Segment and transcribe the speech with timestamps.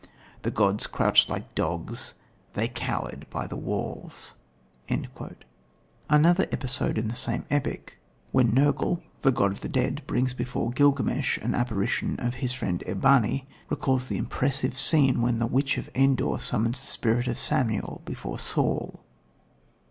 [0.41, 2.15] The gods crouched like dogs,
[2.55, 4.33] they cowered by the walls."
[6.09, 7.99] Another episode in the same epic,
[8.31, 12.83] when Nergal, the god of the dead, brings before Gilgamesh an apparition of his friend,
[12.87, 18.01] Eabani, recalls the impressive scene, when the witch of Endor summons the spirit of Samuel
[18.03, 19.03] before Saul.